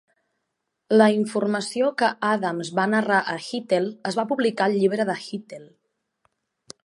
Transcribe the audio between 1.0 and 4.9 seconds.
informació que Adams va narrar a Hittell es va publicar al